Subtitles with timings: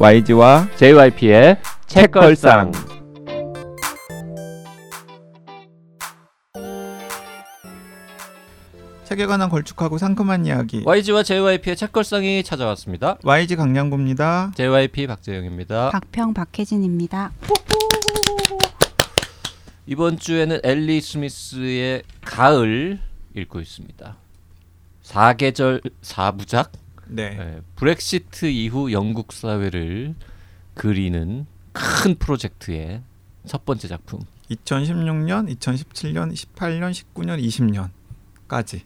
[0.00, 2.70] YG와 JYP의 책걸상.
[9.02, 13.18] 책에 관한 걸쭉하고 상큼한 이야기 YG와 JYP의 책걸상이 찾아왔습니다.
[13.24, 14.52] YG 강량구입니다.
[14.54, 15.90] JYP 박재영입니다.
[15.90, 17.32] 박평 박혜진입니다.
[19.86, 23.00] 이번 주에는 엘리 스미스의 가을
[23.34, 24.14] 읽고 있습니다.
[25.02, 26.70] 사계절 사부작
[27.08, 27.30] 네.
[27.30, 30.14] 네, 브렉시트 이후 영국 사회를
[30.74, 33.02] 그리는 큰 프로젝트의
[33.46, 34.20] 첫 번째 작품.
[34.50, 37.90] 2016년, 2017년, 18년, 19년,
[38.48, 38.82] 20년까지.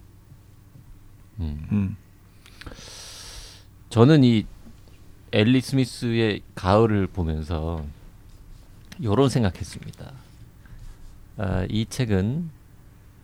[1.41, 1.67] 음.
[1.71, 1.97] 음.
[3.89, 4.47] 저는 이
[5.33, 7.85] 엘리 스미스의 가을을 보면서
[8.99, 10.13] 이런 생각했습니다.
[11.39, 12.51] 아, 이 책은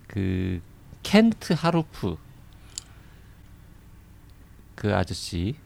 [0.06, 0.60] 그
[1.02, 2.16] 켄트 하루프
[4.78, 5.56] 그 아저씨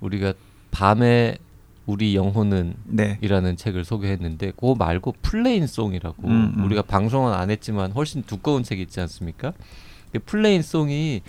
[0.00, 0.34] 우리가
[0.70, 1.38] 밤에
[1.86, 3.16] 우리 영혼은 네.
[3.22, 6.64] 이라는 책을 소개했는데 그거 말고 플레인송이라고 음, 음.
[6.64, 9.54] 우리가 방송은 안 했지만 훨씬 두꺼운 책이 있지 않습니까?
[10.12, 11.22] 그 플레인송이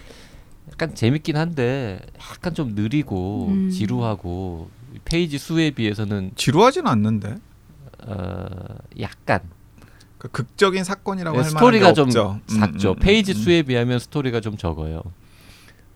[0.70, 3.70] 약간 재밌긴 한데 약간 좀 느리고 음.
[3.70, 4.70] 지루하고
[5.06, 7.38] 페이지 수에 비해서는 지루하진 않는데.
[8.06, 8.46] 어
[9.00, 9.40] 약간
[10.18, 12.40] 그 극적인 사건이라고 네, 할 스토리가 만한 게 좀 없죠.
[12.52, 12.92] 음, 적죠.
[12.92, 13.36] 음, 음, 페이지 음.
[13.36, 15.02] 수에 비하면 스토리가 좀 적어요.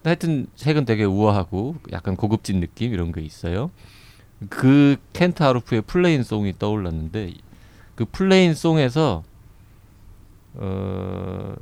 [0.04, 3.72] 하여튼 책은 되게 우아하고 약간 고급진 느낌 이런 게 있어요.
[4.50, 7.34] 그 켄트 하루프의 플레인 송이 떠올랐는데
[7.96, 9.24] 그 플레인 송에서
[10.56, 11.56] 어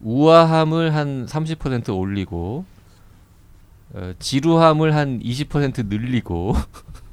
[0.00, 2.64] 우아함을 한 30% 올리고
[3.94, 6.54] 어, 지루함을 한 20% 늘리고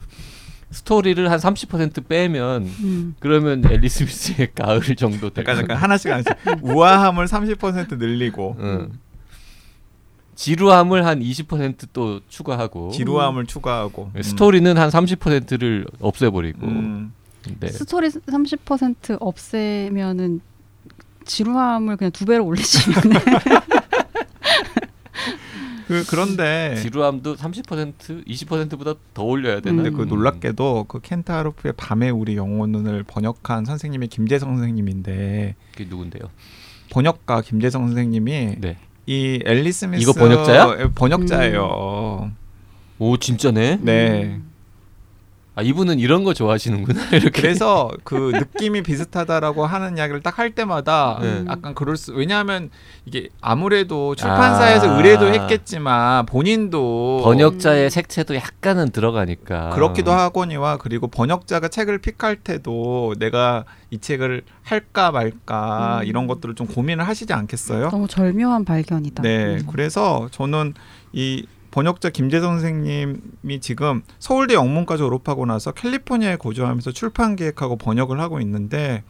[0.71, 3.15] 스토리를 한 30% 빼면 음.
[3.19, 6.33] 그러면 앨리스 미스의 가을 정도 될 잠깐 잠깐 하나씩 하나씩.
[6.61, 8.91] 우아함을 30% 늘리고 응.
[10.35, 14.21] 지루함을 한 20%또 추가하고 지루함을 추가하고 음.
[14.21, 17.13] 스토리는 한 30%를 없애버리고 음.
[17.59, 17.67] 네.
[17.67, 20.41] 스토리 30% 없애면은
[21.25, 23.01] 지루함을 그냥 두 배로 올리시면
[25.87, 29.83] 그 그런데 지루함도 30% 20%보다 더 올려야 되나?
[29.83, 30.09] 근데 그 음.
[30.09, 36.23] 놀랍게도 그 켄타로프의 밤에 우리 영혼을 번역한 선생님이 김재성 선생님인데 그게 누군데요?
[36.89, 38.77] 번역가 김재성 선생님이 네.
[39.05, 40.89] 이 앨리 스 미스 이거 번역자야?
[40.95, 42.31] 번역자예요.
[42.99, 43.79] 오 진짜네.
[43.81, 44.39] 네.
[45.57, 47.41] 아 이분은 이런 거 좋아하시는구나 이렇게.
[47.41, 51.45] 그래서 그 느낌이 비슷하다라고 하는 이야기를 딱 할 때마다 네.
[51.47, 52.69] 약간 그럴 수 왜냐하면
[53.05, 54.97] 이게 아무래도 출판사에서 아.
[54.97, 57.89] 의뢰도 했겠지만 본인도 번역자의 음.
[57.89, 59.69] 색채도 약간은 들어가니까.
[59.69, 66.07] 그렇기도 하거니와 그리고 번역자가 책을 픽할 때도 내가 이 책을 할까 말까 음.
[66.07, 67.89] 이런 것들을 좀 고민을 하시지 않겠어요?
[67.91, 69.23] 너무 절묘한 발견이다.
[69.23, 69.67] 네, 음.
[69.71, 70.73] 그래서 저는
[71.13, 78.39] 이 번역자 김재성 선생님이 지금 서울대 영문과 졸업하고 나서 캘리포니아에 거주하면서 출판 기획하고 번역을 하고
[78.39, 79.03] 있는데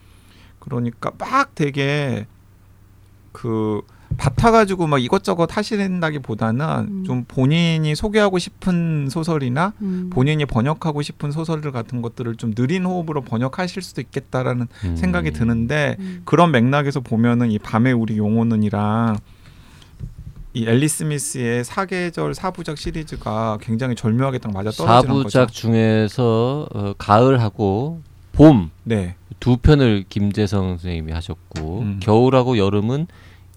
[0.58, 2.26] 그러니까 막 되게
[3.30, 3.82] 그
[4.16, 7.04] 밭아가지고 막 이것저것 하시는다기보다는 음.
[7.04, 10.10] 좀 본인이 소개하고 싶은 소설이나 음.
[10.12, 14.96] 본인이 번역하고 싶은 소설들 같은 것들을 좀 느린 호흡으로 번역하실 수도 있겠다라는 음.
[14.96, 16.22] 생각이 드는데 음.
[16.24, 19.18] 그런 맥락에서 보면은 이 밤에 우리 용호는이랑
[20.56, 25.52] 이 앨리스 스미스의 사계절 사부작 시리즈가 굉장히 절묘하게 딱 맞아 떨어지는 사부작 거죠.
[25.52, 28.00] 중에서 어, 가을하고
[28.32, 32.00] 봄두 네, 편을 김재성 선생님이 하셨고 음.
[32.02, 33.06] 겨울하고 여름은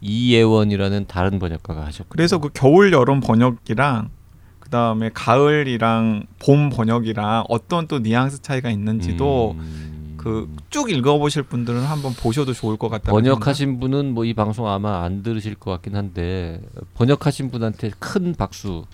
[0.02, 2.10] 이예원이라는 다른 번역가가 하셨고.
[2.10, 4.10] 그래서 그 겨울 여름 번역이랑
[4.58, 9.89] 그 다음에 가을이랑 봄 번역이랑 어떤 또 뉘앙스 차이가 있는지도 음.
[10.22, 13.10] 그 쭉 읽어보실 분들은 한번 보셔도 좋을 것 같다.
[13.10, 16.60] 번역하신 분은 뭐 이 방송 아마 안 들으실 것 같긴 한데
[16.94, 18.84] 번역하신 분한테 큰 박수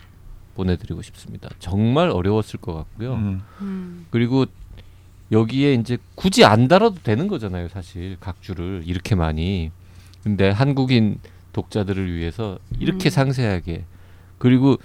[0.54, 1.50] 보내드리고 싶습니다.
[1.58, 3.14] 정말 어려웠을 것 같고요.
[3.14, 3.42] 음.
[3.60, 4.06] 음.
[4.10, 4.46] 그리고
[5.32, 9.70] 여기에 이제 굳이 안 달아도 되는 거잖아요, 사실 각 줄을 이렇게 많이.
[10.22, 11.18] 근데 한국인
[11.52, 13.10] 독자들을 위해서 이렇게 음.
[13.10, 13.84] 상세하게
[14.38, 14.76] 그리고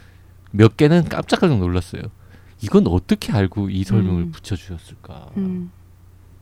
[0.52, 2.02] 몇 개는 깜짝깜짝 놀랐어요.
[2.62, 4.32] 이건 어떻게 알고 이 설명을 음.
[4.32, 5.30] 붙여주셨을까?
[5.38, 5.72] 음.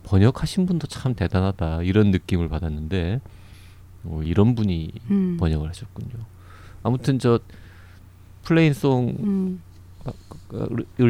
[0.10, 3.22] 번역하신 분도 참 대단하다 이런 느낌을 받았는데
[4.06, 5.38] 어, 이런 분이 음.
[5.40, 6.10] 번역을 하셨군요.
[6.82, 7.40] 아무튼 저
[8.44, 9.62] 플레인 송을 음.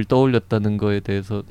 [0.08, 1.44] 떠올렸다는 거에 대해서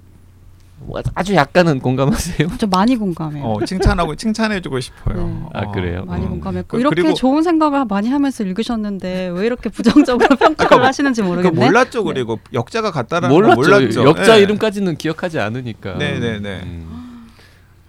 [0.81, 2.51] 뭐 아주 약간은 공감하세요?
[2.59, 3.43] 저 많이 공감해요.
[3.45, 5.27] 어, 칭찬하고 칭찬해주고 싶어요.
[5.27, 5.43] 네.
[5.55, 5.73] 아, 어.
[5.73, 6.05] 그래요?
[6.05, 6.31] 많이 음.
[6.33, 11.27] 공감했고 그- 이렇게 그리고- 좋은 생각을 많이 하면서 읽으셨는데 왜 이렇게 부정적으로 평가를 하시는지 그
[11.27, 11.65] 모르겠네.
[11.67, 13.55] 몰랐죠 그리고 역자가 같다라는 몰랐죠.
[13.55, 14.05] 거 몰랐죠.
[14.05, 14.43] 역자 네.
[14.43, 15.95] 이름까지는 기억하지 않으니까.
[15.95, 16.61] 네네네.
[16.65, 16.98] 음.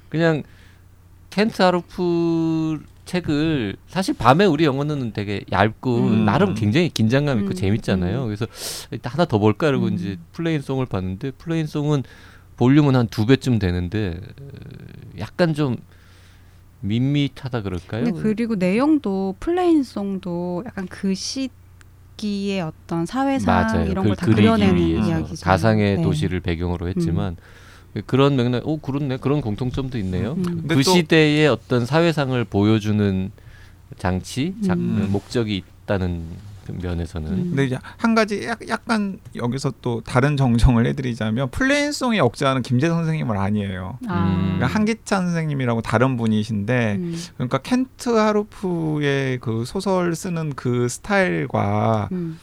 [0.09, 0.43] 그냥
[1.29, 6.25] 켄트 하루프 책을 사실 밤에 우리 영혼은 되게 얇고 음.
[6.25, 8.21] 나름 굉장히 긴장감 있고 음, 재밌잖아요.
[8.23, 8.25] 음.
[8.27, 8.45] 그래서
[8.91, 9.93] 일단 하나 더 볼까 이러고 음.
[9.93, 12.03] 이제 플레인송을 봤는데 플레인송은
[12.57, 14.45] 볼륨은 한 두 배쯤 되는데 어,
[15.19, 15.77] 약간 좀
[16.81, 18.03] 밋밋하다 그럴까요?
[18.05, 23.89] 근데 그리고 내용도 플레인송도 약간 그 시기의 어떤 사회상 맞아요.
[23.89, 25.43] 이런 그걸다 그리기 그려내는 위해서 이야기죠.
[25.45, 26.01] 가상의 네.
[26.03, 27.35] 도시를 배경으로 했지만
[28.05, 30.33] 그런 맥락, 오 그렇네 그런 공통점도 있네요.
[30.33, 30.65] 음.
[30.67, 33.31] 그 또- 시대의 어떤 사회상을 보여주는
[33.97, 35.07] 장치, 작, 음.
[35.11, 36.23] 목적이 있다는
[36.67, 37.43] 그 면에서는 음.
[37.49, 43.35] 근데 이제 한 가지 약, 약간 여기서 또 다른 정정을 해드리자면 플레인송의 역자는 김재성 선생님은
[43.37, 43.97] 아니에요.
[44.07, 44.25] 아.
[44.27, 44.43] 음.
[44.57, 47.17] 그러니까 한기찬 선생님이라고 다른 분이신데 음.
[47.37, 52.37] 그러니까 켄트 하루프의 그 소설 쓰는 그 스타일과 음.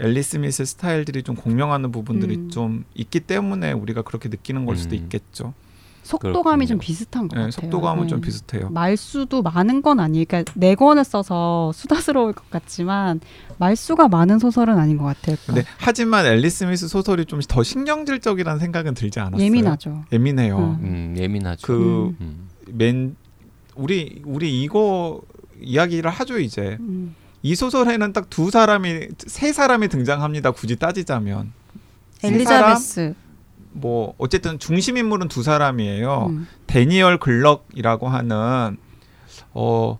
[0.00, 2.50] 앨리 스미스 스타일들이 좀 공명하는 부분들이 음.
[2.50, 5.02] 좀 있기 때문에 우리가 그렇게 느끼는 걸 수도 음.
[5.02, 5.54] 있겠죠.
[6.02, 6.84] 속도감이 좀 그렇군요.
[6.84, 7.50] 비슷한 것 네, 같아요.
[7.52, 8.20] 속도감은 좀 음.
[8.22, 8.70] 비슷해요.
[8.70, 10.24] 말수도 많은 건 아니에요.
[10.26, 13.20] 그러니까 네 권을 써서 수다스러울 것 같지만
[13.58, 15.36] 말수가 많은 소설은 아닌 것 같아요.
[15.46, 19.44] 근데 하지만 앨리 스 미스 소설이 좀 더 신경질적이라는 생각은 들지 않았어요.
[19.44, 20.04] 예민하죠.
[20.12, 20.58] 예민해요.
[20.58, 20.78] 음.
[20.82, 21.66] 음, 예민하죠.
[21.68, 22.48] 그 음.
[22.66, 23.14] 맨
[23.76, 25.20] 우리 우리 이거
[25.60, 27.14] 이야기를 하죠 이제 음.
[27.42, 30.52] 이 소설에는 딱 두 사람이 세 사람이 등장합니다.
[30.52, 31.52] 굳이 따지자면?
[32.22, 33.14] 엘리자베스.
[33.72, 36.26] 뭐 어쨌든 중심 인물은 두 사람이에요.
[36.30, 36.46] 음.
[36.66, 38.76] 데니얼 글럭이라고 하는
[39.54, 39.98] 어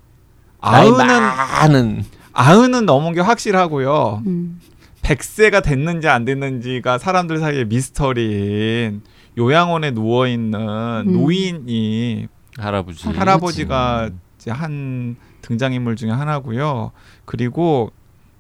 [0.61, 4.23] 아흔은 많은 아흔은 넘은 게 확실하고요.
[4.27, 4.61] 음.
[5.03, 9.03] 100세가 됐는지 안 됐는지가 사람들 사이에 미스터리인
[9.37, 10.61] 요양원에 누워 있는
[11.09, 11.13] 음.
[11.13, 12.29] 노인이
[12.59, 13.09] 할아버지.
[13.09, 14.21] 할아버지가 음.
[14.43, 16.91] 이제 한 등장인물 중에 하나고요.
[17.25, 17.93] 그리고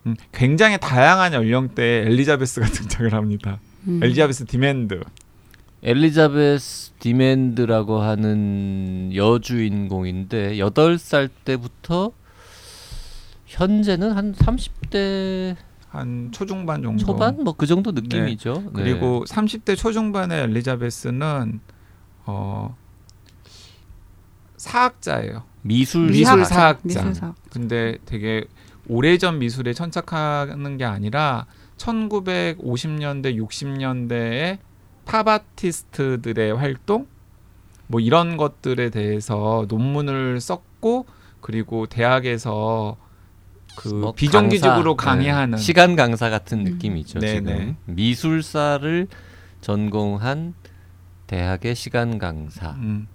[0.04, 3.60] 음, 굉장히 다양한 연령대의 엘리자베스가 등장을 합니다.
[3.86, 4.00] 음.
[4.02, 5.00] 엘리자베스 디맨드.
[5.84, 12.10] 엘리자베스 디맨드라고 하는 여주인공인데 여덟 살 때부터
[13.46, 15.54] 현재는 한 30대
[15.88, 17.04] 한 초중반 정도.
[17.04, 18.54] 초반 뭐 그 정도 느낌이죠.
[18.54, 18.70] 네.
[18.72, 21.60] 그리고 30대 초중반의 엘리자베스는
[22.26, 22.76] 어
[24.56, 25.44] 사학자예요.
[25.62, 26.46] 미술 미술 사학.
[26.46, 26.82] 사학자.
[26.84, 27.34] 미술사학.
[27.50, 28.44] 근데 되게
[28.88, 34.58] 오래전 미술에 천착하는 게 아니라 1950년대 60년대의
[35.04, 37.06] 팝 아티스트들의 활동
[37.86, 41.06] 뭐 이런 것들에 대해서 논문을 썼고
[41.40, 42.96] 그리고 대학에서
[43.76, 45.62] 그 뭐 비정기적으로 강사, 강의하는 네.
[45.62, 46.64] 시간 강사 같은 음.
[46.64, 47.20] 느낌이죠.
[47.20, 47.76] 네, 지금 네.
[47.86, 49.08] 미술사를
[49.60, 50.54] 전공한
[51.26, 53.08] 대학의 시간 강사가 음.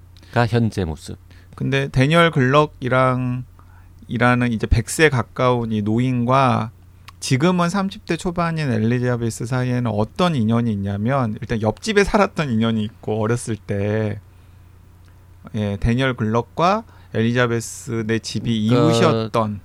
[0.49, 1.17] 현재 모습.
[1.57, 3.43] 근데 데니얼 글럭이랑
[4.07, 6.69] 이라는 이제 100세 가까운 이 노인과
[7.19, 14.19] 지금은 30대 초반인 엘리자베스 사이에는 어떤 인연이 있냐면 일단 옆집에 살았던 인연이 있고 어렸을 때
[15.55, 16.83] 예, 데니얼 글럭과
[17.15, 19.59] 엘리자베스네 집이 그러니까 이웃이었던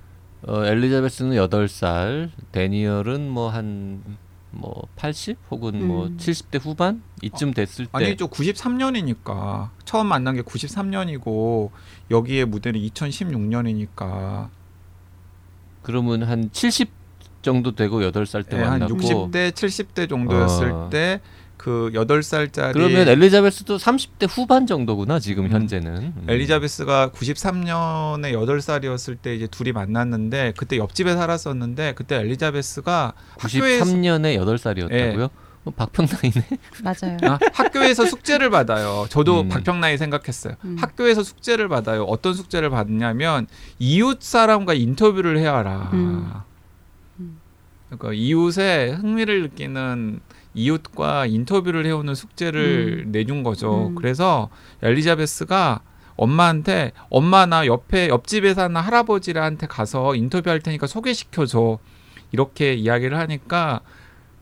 [0.47, 6.17] 어, 엘리자베스는 8살, 데니얼은 뭐 한뭐80 혹은 뭐 음.
[6.17, 11.71] 70대 후반 이쯤 됐을 때 아니죠 93년이니까 처음 만난 게 93년이고
[12.11, 14.49] 여기에 무대는 2016년이니까
[15.81, 16.89] 그러면 한 70
[17.43, 20.89] 정도 되고 8살 때 예, 한 만났고 60대 70대 정도였을 어.
[20.89, 25.51] 때그 8살짜리 그러면 엘리자베스도 30대 후반 정도구나 지금 음.
[25.51, 25.93] 현재는.
[25.95, 26.25] 음.
[26.27, 35.29] 엘리자베스가 93년에 8살이었을 때 이제 둘이 만났는데 그때 옆집에 살았었는데 그때 엘리자베스가 학교에서 93년에 8살이었다고요?
[35.65, 36.47] 어, 박평나이네.
[36.83, 37.17] 맞아요.
[37.23, 39.05] 아, 학교에서 숙제를 받아요.
[39.09, 39.49] 저도 음.
[39.49, 40.55] 박평나이 생각했어요.
[40.65, 40.75] 음.
[40.79, 42.03] 학교에서 숙제를 받아요.
[42.03, 43.47] 어떤 숙제를 받냐면
[43.79, 45.89] 이웃 사람과 인터뷰를 해야 하라.
[45.93, 46.31] 음.
[47.19, 47.39] 음.
[47.89, 50.19] 그러니까 이웃에 흥미를 느끼는
[50.53, 53.87] 이웃과 인터뷰를 해오는 숙제를 내준 거죠.
[53.87, 53.95] 음.
[53.95, 54.49] 그래서
[54.81, 55.81] 엘리자베스가
[56.15, 61.79] 엄마한테 엄마 나 옆에 옆집에 사는 할아버지한테 가서 인터뷰할 테니까 소개시켜줘
[62.31, 63.81] 이렇게 이야기를 하니까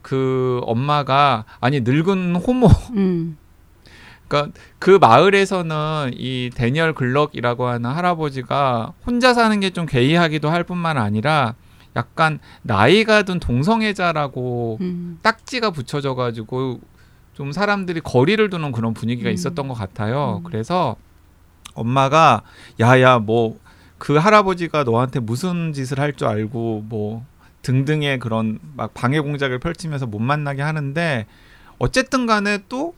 [0.02, 3.36] 그 엄마가 아니 늙은 호모 음.
[4.28, 10.98] 그러니까 그 마을에서는 이 데니얼 글럭이라고 하는 할아버지가 혼자 사는 게 좀 괴이하기도 할 뿐만
[10.98, 11.54] 아니라
[11.96, 15.18] 약간 나이가 든 동성애자라고 음.
[15.22, 16.80] 딱지가 붙여져 가지고
[17.34, 19.34] 좀 사람들이 거리를 두는 그런 분위기가 음.
[19.34, 20.38] 있었던 것 같아요.
[20.38, 20.44] 음.
[20.44, 20.96] 그래서
[21.74, 22.42] 엄마가
[22.80, 23.62] 야야 뭐
[24.02, 27.24] 그 할아버지가 너한테 무슨 짓을 할 줄 알고 뭐
[27.62, 31.26] 등등의 그런 막 방해 공작을 펼치면서 못 만나게 하는데
[31.78, 32.94] 어쨌든 간에 또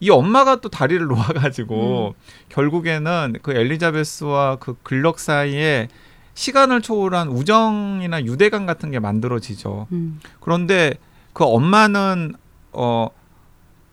[0.00, 2.14] 이 엄마가 또 다리를 놓아가지고
[2.48, 5.88] 결국에는 그 엘리자베스와 그 글럭 사이에
[6.34, 9.88] 시간을 초월한 우정이나 유대감 같은 게 만들어지죠.
[9.90, 10.20] 음.
[10.40, 10.94] 그런데
[11.32, 12.34] 그 엄마는
[12.72, 13.08] 어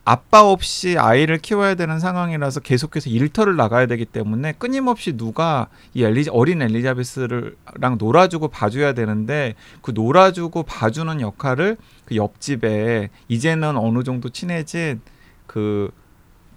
[0.07, 6.27] 아빠 없이 아이를 키워야 되는 상황이라서 계속해서 일터를 나가야 되기 때문에 끊임없이 누가 이 엘리
[6.29, 15.01] 어린 엘리자베스랑 놀아주고 봐줘야 되는데 그 놀아주고 봐주는 역할을 그 옆집에 이제는 어느 정도 친해진
[15.47, 15.89] 그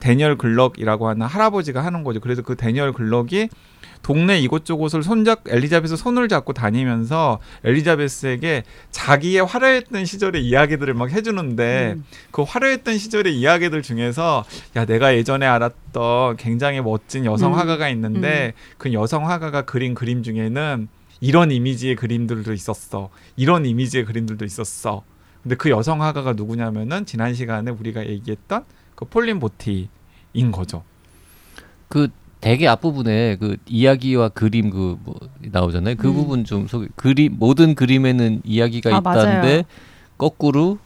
[0.00, 2.20] 데니얼 글럭이라고 하는 할아버지가 하는 거죠.
[2.20, 3.48] 그래서 그 데니얼 글럭이
[4.02, 12.04] 동네 이곳저곳을 손잡 엘리자베스 손을 잡고 다니면서 엘리자베스에게 자기의 화려했던 시절의 이야기들을 막 해주는데 음.
[12.30, 14.44] 그 화려했던 시절의 이야기들 중에서
[14.76, 17.58] 야 내가 예전에 알았던 굉장히 멋진 여성 음.
[17.58, 20.88] 화가가 있는데 그 여성 화가가 그린 그림 중에는
[21.20, 25.02] 이런 이미지의 그림들도 있었어 이런 이미지의 그림들도 있었어
[25.42, 28.64] 근데 그 여성 화가가 누구냐면은 지난 시간에 우리가 얘기했던
[28.98, 29.88] 그 폴린 보티인
[30.50, 30.82] 거죠.
[31.86, 32.08] 그
[32.40, 35.94] 대개 앞부분에 그 이야기와 그림 그 뭐 나오잖아요.
[35.94, 36.14] 그 음.
[36.14, 36.88] 부분 좀 소개.
[36.96, 39.62] 그림 모든 그림에는 이야기가 아, 있다는데 맞아요.
[40.16, 40.78] 거꾸로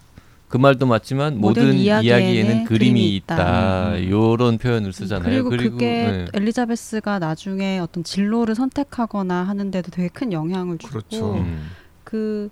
[0.48, 3.34] 그 말도 맞지만 모든, 모든 이야기에는, 이야기에는 그림이 그림이 있다.
[3.34, 3.88] 있다.
[3.94, 4.10] 음.
[4.10, 5.44] 요런 표현을 쓰잖아요.
[5.44, 6.26] 그리고, 그게 네.
[6.34, 11.36] 엘리자베스가 나중에 어떤 진로를 선택하거나 하는데도 되게 큰 영향을 주고 그렇죠.
[11.36, 11.70] 음.
[12.04, 12.50] 그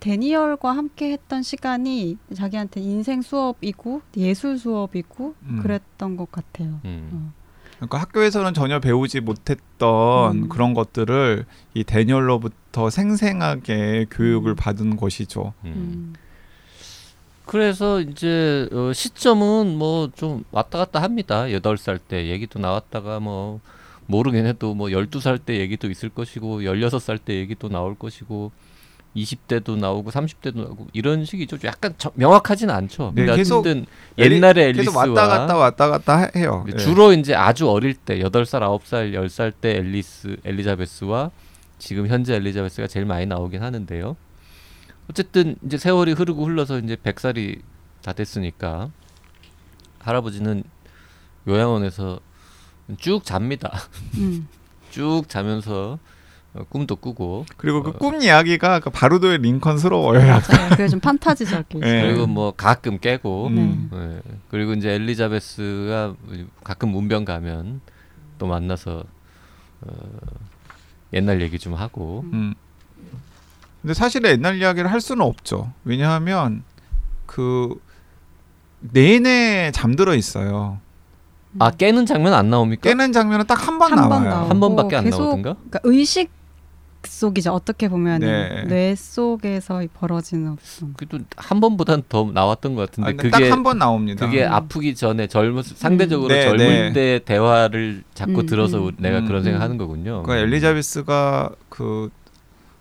[0.00, 5.60] 데니얼과 함께 했던 시간이 자기한테 인생 수업이고 예술 수업이고 음.
[5.62, 6.80] 그랬던 것 같아요.
[6.84, 7.32] 음.
[7.76, 10.48] 그러니까 학교에서는 전혀 배우지 못했던 음.
[10.48, 14.56] 그런 것들을 이 데니얼로부터 생생하게 교육을 음.
[14.56, 15.52] 받은 것이죠.
[15.64, 15.72] 음.
[15.76, 16.14] 음.
[17.46, 21.50] 그래서 이제 어, 시점은 뭐 좀 왔다 갔다 합니다.
[21.52, 23.60] 여덟 살 때 얘기도 나왔다가 뭐
[24.06, 28.52] 모르긴 해도 뭐 열두 살 때 얘기도 있을 것이고 열여섯 살 때 얘기도 나올 것이고
[29.22, 31.58] 20대도 나오고 30대도 나오고 이런 식이죠.
[31.64, 33.12] 약간 저- 명확하진 않죠.
[33.14, 33.86] 네, 근데 계속 어쨌든
[34.18, 36.64] 옛날에 계속 앨리스와 왔다 갔다 왔다 갔다 해- 해요.
[36.72, 36.76] 예.
[36.76, 41.30] 주로 이제 아주 어릴 때 여덟 살 아홉 살열살때 앨리스 엘리자베스와
[41.78, 44.16] 지금 현재 엘리자베스가 제일 많이 나오긴 하는데요.
[45.10, 47.62] 어쨌든 이제 세월이 흐르고 흘러서 이제 백살이
[48.02, 48.90] 다 됐으니까
[50.00, 50.64] 할아버지는
[51.46, 52.20] 요양원에서
[52.98, 53.72] 쭉 잡니다.
[54.16, 54.48] 음.
[54.90, 55.98] 쭉 자면서 어,
[56.70, 60.20] 꿈도 꾸고 그리고 그 꿈 이야기가 그 바루도의 링컨스러워요.
[60.20, 60.70] 맞아요.
[60.70, 61.86] 그게 좀 판타지적이죠.
[61.86, 62.02] 예.
[62.02, 63.90] 그리고 뭐 가끔 깨고 음.
[63.92, 64.32] 예.
[64.50, 66.14] 그리고 이제 엘리자베스가
[66.64, 67.80] 가끔 문병 가면
[68.38, 69.04] 또 만나서
[69.82, 69.92] 어,
[71.12, 72.54] 옛날 얘기 좀 하고 음.
[73.82, 75.72] 근데 사실 옛날 이야기를 할 수는 없죠.
[75.84, 76.64] 왜냐하면
[77.26, 77.80] 그
[78.80, 80.78] 내내 잠들어 있어요.
[81.58, 82.82] 아 깨는 장면 안 나옵니까?
[82.82, 84.46] 깨는 장면은 딱 한 번 나와요.
[84.48, 85.54] 한 번밖에 안 계속 나오던가?
[85.54, 86.30] 그러니까 의식
[87.18, 87.52] 속이죠.
[87.52, 88.64] 어떻게 보면 네.
[88.68, 90.56] 뇌 속에서 벌어지는
[90.96, 94.24] 그래도 한 번보단 더 나왔던 것 같은데 아, 그게 딱 한 번 나옵니다.
[94.24, 94.52] 그게 음.
[94.52, 96.92] 아프기 전에 젊은 상대적으로 네, 젊을 네.
[96.92, 98.92] 때 대화를 자꾸 음, 들어서 음.
[98.98, 99.44] 내가 음, 그런 음.
[99.44, 100.22] 생각하는 거군요.
[100.22, 102.10] 그러니까 엘리자베스가 그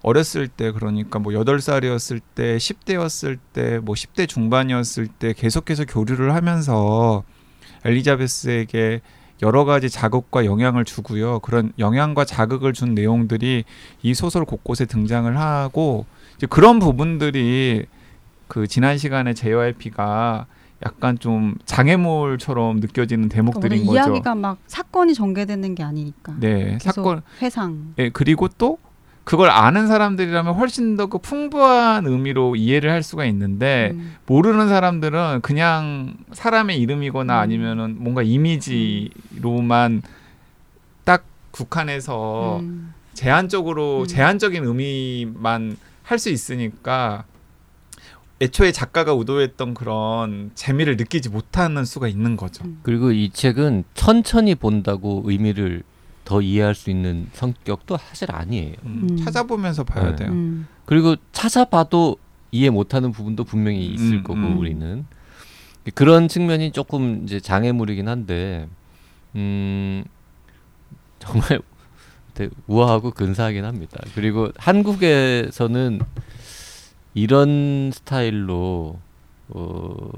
[0.04, 7.24] 어렸을 때 그러니까 뭐 여덟 살이었을 때 10대였을 때뭐 10대 중반이었을 때 계속해서 교류를 하면서
[7.84, 9.02] 엘리자베스에게
[9.42, 11.40] 여러 가지 자극과 영향을 주고요.
[11.40, 13.64] 그런 영향과 자극을 준 내용들이
[14.02, 16.06] 이 소설 곳곳에 등장을 하고
[16.38, 17.86] 이제 그런 부분들이
[18.48, 20.48] 그 지난 시간에 JYP가
[20.86, 23.94] 약간 좀 장애물처럼 느껴지는 대목들인 거죠.
[23.94, 26.36] 이야기가 막 사건이 전개되는 게 아니니까.
[26.40, 27.94] 네, 사건 회상.
[27.98, 28.78] 예, 그리고 또
[29.28, 34.16] 그걸 아는 사람들이라면 훨씬 더 그 풍부한 의미로 이해를 할 수가 있는데 음.
[34.26, 37.40] 모르는 사람들은 그냥 사람의 이름이거나 음.
[37.42, 40.02] 아니면은 뭔가 이미지로만
[41.04, 42.94] 딱 국한해서 음.
[43.14, 44.08] 제한적으로 음.
[44.08, 47.26] 제한적인 의미만 할 수 있으니까
[48.40, 52.64] 애초에 작가가 의도했던 그런 재미를 느끼지 못하는 수가 있는 거죠.
[52.64, 52.80] 음.
[52.82, 55.84] 그리고 이 책은 천천히 본다고 의미를
[56.28, 58.74] 더 이해할 수 있는 성격도 사실 아니에요.
[58.84, 59.18] 음, 음.
[59.18, 60.16] 찾아보면서 봐야 네.
[60.18, 60.32] 돼요.
[60.34, 60.68] 음.
[60.86, 62.18] 그리고 찾아봐도
[62.52, 64.58] 이해 못하는 부분도 분명히 있을 음, 거고 음.
[64.58, 65.06] 우리는
[65.96, 68.68] 그런 측면이 조금 이제 장애물이긴 한데
[69.36, 70.04] 음
[71.20, 71.62] 정말
[72.36, 73.98] 되게 우아하고 근사하긴 합니다.
[74.14, 76.02] 그리고 한국에서는
[77.14, 79.00] 이런 스타일로
[79.48, 80.10] 어,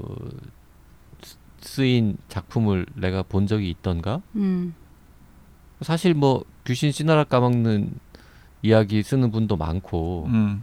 [1.22, 4.20] 쓰- 쓰인 작품을 내가 본 적이 있던가?
[4.34, 4.74] 음.
[5.82, 7.92] 사실 뭐 귀신 씨나라 까먹는
[8.62, 10.62] 이야기 쓰는 분도 많고 음.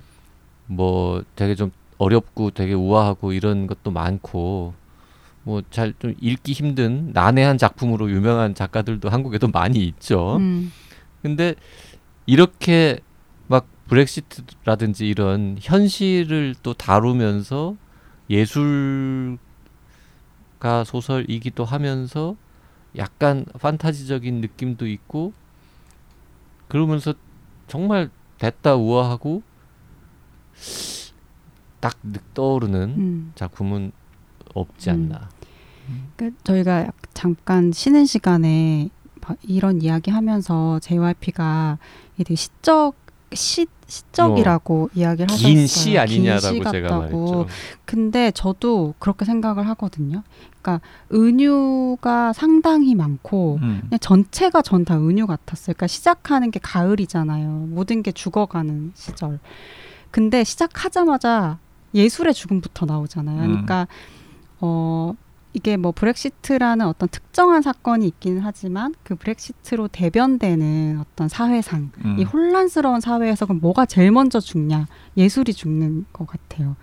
[0.67, 4.73] 뭐 되게 좀 어렵고 되게 우아하고 이런 것도 많고
[5.43, 10.35] 뭐 잘 좀 읽기 힘든 난해한 작품으로 유명한 작가들도 한국에도 많이 있죠.
[10.37, 10.71] 음.
[11.21, 11.55] 근데
[12.25, 12.99] 이렇게
[13.47, 17.75] 막 브렉시트라든지 이런 현실을 또 다루면서
[18.29, 19.37] 예술가
[20.85, 22.35] 소설이기도 하면서
[22.95, 25.33] 약간 판타지적인 느낌도 있고
[26.67, 27.13] 그러면서
[27.67, 29.41] 정말 됐다 우아하고
[31.79, 33.31] 딱늑 떠오르는 음.
[33.35, 33.91] 작품은
[34.53, 34.93] 없지 음.
[35.11, 35.29] 않나.
[36.15, 38.89] 그 저희가 약- 잠깐 쉬는 시간에
[39.21, 41.77] 막 이런 이야기 하면서 JYP가
[42.17, 42.95] 되게 시적
[43.33, 45.51] 시 시적이라고 이야기를 하셨어요.
[45.51, 46.97] 어, 긴시긴 아니냐라고 시 제가.
[46.97, 47.45] 말했죠.
[47.85, 50.23] 근데 저도 그렇게 생각을 하거든요.
[50.61, 53.81] 그러니까 은유가 상당히 많고 음.
[53.89, 55.73] 그냥 전체가 전 다 은유 같았어요.
[55.73, 57.49] 그러니까 시작하는 게 가을이잖아요.
[57.69, 59.39] 모든 게 죽어가는 시절.
[60.11, 61.57] 근데 시작하자마자
[61.93, 63.41] 예술의 죽음부터 나오잖아요.
[63.41, 63.47] 음.
[63.47, 63.87] 그러니까
[64.59, 65.13] 어
[65.57, 72.17] 이게 뭐 브렉시트라는 어떤 특정한 사건이 있기는 하지만 그 브렉시트로 대변되는 어떤 사회상 음.
[72.19, 74.85] 이 혼란스러운 사회에서 그럼 뭐가 제일 먼저 죽냐?
[75.17, 76.75] 예술이 죽는 것 같아요.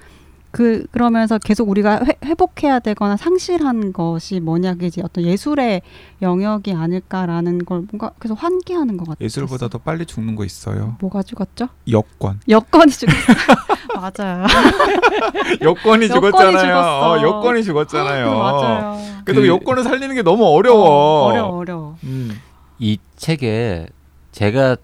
[0.50, 5.83] 그 그러면서 계속 우리가 회, 회복해야 되거나 상실한 것이 뭐냐 그게 어떤 예술의
[6.21, 9.25] 영역이 아닐까라는 걸 뭔가 계속 환기하는 것 같아요.
[9.25, 10.97] 예술보다 더 빨리 죽는 거 있어요.
[11.00, 11.69] 뭐가 죽었죠?
[11.90, 12.40] 여권.
[12.49, 13.37] 여건이 죽었어요.
[14.14, 14.44] 맞아요.
[15.62, 16.76] 여권이 여권이 죽었잖아요.
[16.76, 18.38] 어, 여권이 죽었잖아요.
[18.38, 18.99] 맞아요.
[19.25, 21.26] 그래도 그- 여권을 살리는 게 너무 어려워.
[21.28, 21.96] 어 려워, 어려워.
[22.04, 22.40] 음.
[22.78, 23.87] 이 책에
[24.32, 24.76] 제가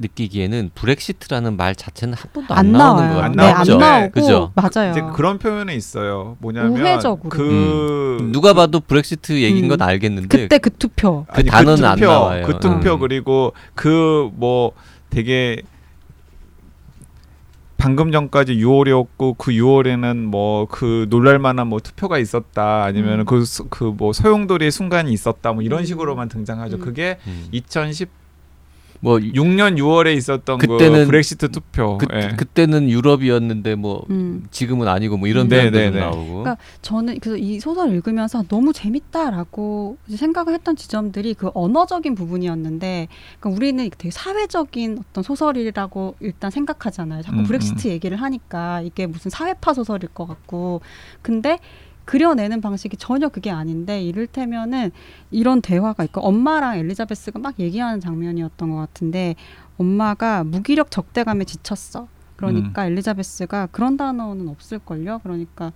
[0.00, 3.14] 느끼기에는 브렉시트라는 말 자체는 한 번도 안, 안 나오는.
[3.14, 3.34] 것안 같아요.
[3.34, 3.76] 네, 안 나오죠.
[3.78, 4.52] 나오고 그죠?
[4.54, 4.90] 맞아요.
[4.92, 6.36] 이제 그런 표현이 있어요.
[6.38, 7.28] 뭐냐면 우회적으로.
[7.28, 9.68] 그 누가 봐도 브렉시트 얘기인 음.
[9.70, 11.26] 건 알겠는데 그때 그 투표.
[11.32, 12.46] 그 단어는 안 투표, 나와요.
[12.46, 13.00] 그 투표 음.
[13.00, 14.70] 그리고 그 뭐
[15.10, 15.62] 되게
[17.78, 23.24] 방금 전까지 6월이었고 그 6월에는 뭐 그 놀랄만한 뭐 투표가 있었다 아니면 음.
[23.24, 25.84] 그그 뭐 소용돌이의 순간이 있었다 뭐 이런 음.
[25.84, 26.76] 식으로만 등장하죠.
[26.76, 26.80] 음.
[26.80, 27.18] 그게
[29.00, 29.06] 음.
[29.06, 31.98] 2016년 뭐 6월에 있었던 그 그때는 브렉시트 투표.
[31.98, 32.34] 그, 예.
[32.36, 34.46] 그때는 유럽이었는데 뭐 음.
[34.50, 35.48] 지금은 아니고 뭐 이런 음.
[35.48, 36.00] 표현도 네, 네, 네.
[36.00, 43.08] 나오고 그러니까 저는 그래서 이 소설 읽으면서 너무 재밌다라고 생각을 했던 지점들이 그 언어적인 부분이었는데
[43.40, 47.22] 그러니까 우리는 되게 사회적인 어떤 소설이라고 일단 생각하잖아요.
[47.22, 50.80] 자꾸 음, 브렉시트 얘기를 하니까 이게 무슨 사회파 소설일 것 같고
[51.22, 51.58] 근데
[52.08, 54.92] 그려내는 방식이 전혀 그게 아닌데 이를테면은
[55.30, 59.34] 이런 대화가 있고 엄마랑 엘리자베스가 막 얘기하는 장면이었던 것 같은데
[59.76, 62.08] 엄마가 무기력 적대감에 지쳤어.
[62.36, 65.20] 그러니까 엘리자베스가 그런 단어는 없을걸요.
[65.22, 65.72] 그러니까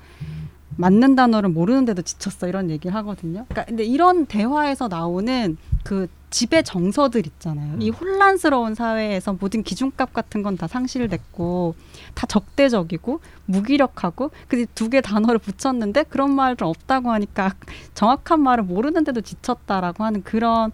[0.76, 3.44] 맞는 단어를 모르는데도 지쳤어 이런 얘기를 하거든요.
[3.48, 7.76] 그러니까 근데 이런 대화에서 나오는 그 지배 정서들 있잖아요.
[7.78, 11.74] 이 혼란스러운 사회에서 모든 기준값 같은 건 다 상실됐고
[12.14, 17.52] 다 적대적이고 무기력하고 그 두 개 단어를 붙였는데 그런 말은 없다고 하니까
[17.94, 20.70] 정확한 말을 모르는데도 지쳤다라고 하는 그런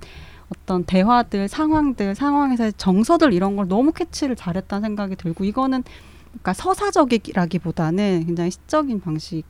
[0.55, 5.83] 어떤 대화들, 상황들, 상황에서의 정서들 이런 걸 너무 캐치를 잘했다는 생각이 들고 이거는
[6.31, 9.43] 그러니까 서사적이라기보다는 굉장히 시적인 방식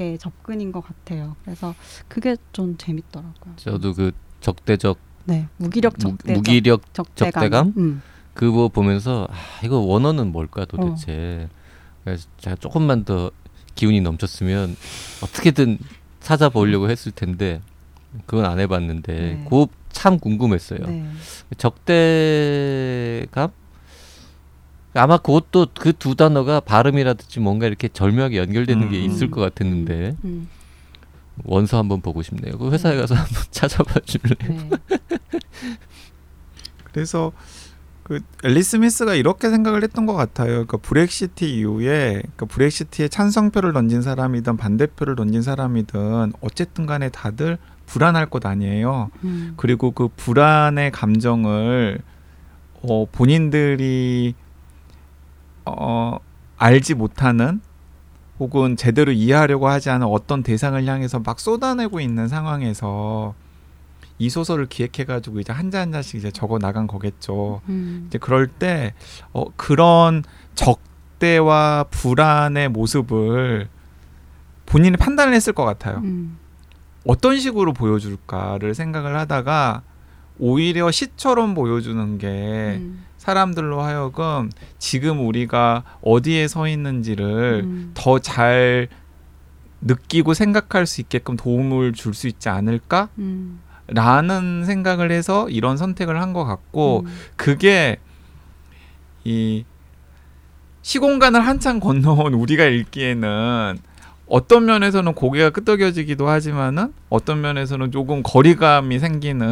[0.00, 1.36] 의 접근인 것 같아요.
[1.44, 1.74] 그래서
[2.08, 3.54] 그게 좀 재밌더라고요.
[3.56, 7.32] 저도 그 적대적 네, 무기력 무, 적대적 무기력 적대감.
[7.32, 7.74] 적대감?
[7.76, 8.02] 음.
[8.32, 11.48] 그거 보면서 아, 이거 원어는 뭘까 도대체.
[12.02, 13.30] 그래서 제가 조금만 더
[13.74, 14.74] 기운이 넘쳤으면
[15.22, 15.78] 어떻게든
[16.20, 17.60] 찾아보려고 했을 텐데
[18.26, 19.44] 그건 안 해봤는데 네.
[19.44, 20.80] 그거 참 궁금했어요.
[20.86, 21.04] 네.
[21.58, 23.50] 적대감?
[24.94, 29.04] 아마 그것도 그 두 단어가 발음이라든지 뭔가 이렇게 절묘하게 연결되는 게 음.
[29.04, 30.48] 있을 것 같았는데 음.
[31.44, 32.58] 원서 한번 보고 싶네요.
[32.58, 34.34] 그 회사에 가서 한번 찾아봐 줄래?
[34.48, 34.70] 네.
[36.92, 37.32] 그래서
[38.02, 40.48] 그 앨리스 스미스가 이렇게 생각을 했던 것 같아요.
[40.66, 48.26] 그러니까 브렉시트 이후에 그러니까 브렉시트에 찬성표를 던진 사람이든 반대표를 던진 사람이든 어쨌든 간에 다들 불안할
[48.26, 49.10] 것 아니에요.
[49.22, 49.54] 음.
[49.56, 52.00] 그리고 그 불안의 감정을
[52.82, 54.34] 어, 본인들이
[55.78, 56.18] 어,
[56.56, 57.60] 알지 못하는
[58.38, 63.34] 혹은 제대로 이해하려고 하지 않은 어떤 대상을 향해서 막 쏟아내고 있는 상황에서
[64.18, 67.62] 이 소설을 기획해가지고 이제 한자 한자씩 이제 적어 나간 거겠죠.
[67.68, 68.04] 음.
[68.06, 68.94] 이제 그럴 때
[69.32, 70.22] 어, 그런
[70.54, 73.68] 적대와 불안의 모습을
[74.66, 75.98] 본인이 판단을 했을 것 같아요.
[75.98, 76.38] 음.
[77.06, 79.82] 어떤 식으로 보여줄까를 생각을 하다가
[80.38, 83.04] 오히려 시처럼 보여주는 게 음.
[83.20, 87.90] 사람들로 하여금 지금 우리가 어디에 서 있는지를 음.
[87.92, 88.88] 더잘
[89.82, 93.10] 느끼고 생각할 수 있게끔 도움을 줄 수 있지 않을까?
[93.18, 93.60] 음.
[93.88, 97.12] 라는 생각을 해서 이런 선택을 한 것 같고 음.
[97.36, 97.98] 그게
[99.24, 99.64] 이
[100.80, 103.76] 시공간을 한참 건너온 우리가 읽기에는
[104.28, 109.46] 어떤 면에서는 고개가 끄덕여지기도 하지만은 어떤 면에서는 조금 거리감이 생기는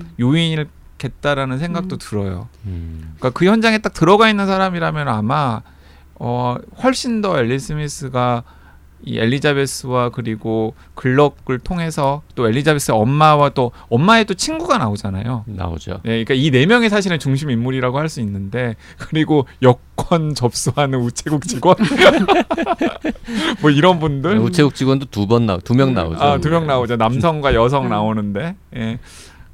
[0.00, 0.10] 음.
[0.18, 0.64] 요인
[1.06, 1.98] 이겠다라는 생각도 음.
[1.98, 2.48] 들어요.
[2.66, 3.14] 음.
[3.18, 5.60] 그러니까 그 현장에 딱 들어가 있는 사람이라면 아마
[6.14, 8.44] 어 훨씬 더 앨리 스미스가
[9.04, 15.42] 이 엘리자베스와 그리고 글럭을 통해서 또 엘리자베스 엄마와 또 엄마의 또 친구가 나오잖아요.
[15.46, 15.94] 나오죠.
[16.04, 21.48] 네, 그러니까 이 네 명이 사실은 중심 인물이라고 할 수 있는데 그리고 여권 접수하는 우체국
[21.48, 21.74] 직원
[23.60, 26.22] 뭐 이런 분들 우체국 직원도 두 번 나오, 두명 나오죠.
[26.22, 26.94] 아, 두 명 나오죠.
[26.94, 27.90] 남성과 여성 음.
[27.90, 28.54] 나오는데.
[28.76, 28.98] 예.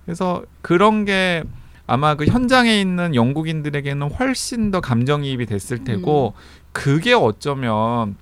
[0.08, 1.44] 그래서 그런 게
[1.86, 6.32] 아마 그 현장에 있는 영국인들에게는 훨씬 더 감정이입이 됐을 테고
[6.72, 8.16] 그게 어쩌면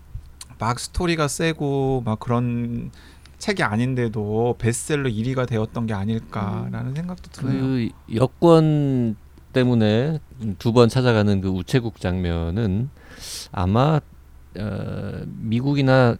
[0.58, 2.90] 막 스토리가 세고 막 그런
[3.38, 7.60] 책이 아닌데도 베스트셀러 1위가 되었던 게 아닐까라는 생각도 드네요.
[7.60, 9.14] 그 여권
[9.52, 10.18] 때문에
[10.58, 12.90] 두 번 찾아가는 그 우체국 장면은
[13.52, 14.00] 아마
[14.58, 16.16] 어, 미국이나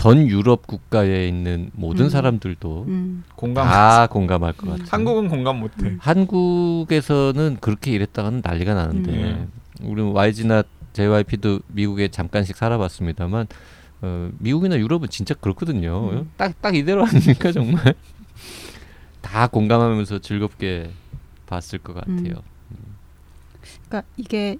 [0.00, 2.08] 전 유럽 국가에 있는 모든 음.
[2.08, 3.22] 사람들도 음.
[3.36, 3.66] 공감.
[3.66, 4.70] 다 공감할 것 음.
[4.70, 4.86] 같아요.
[4.88, 5.88] 한국은 공감 못해.
[5.88, 5.98] 음.
[6.00, 9.52] 한국에서는 그렇게 일했다가는 난리가 나는데 음.
[9.82, 10.62] 우리 YG나
[10.94, 13.46] JYP도 미국에 잠깐씩 살아봤습니다만
[14.00, 16.08] 어, 미국이나 유럽은 진짜 그렇거든요.
[16.12, 16.30] 음.
[16.38, 17.92] 딱딱 이대로 하니까 정말
[19.20, 20.92] 다 공감하면서 즐겁게
[21.44, 22.42] 봤을 것 같아요.
[22.70, 22.96] 음.
[23.86, 24.56] 그러니까 이게